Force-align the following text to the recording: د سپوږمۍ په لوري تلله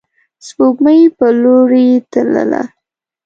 د 0.03 0.03
سپوږمۍ 0.47 1.01
په 1.17 1.27
لوري 1.41 1.87
تلله 2.11 2.61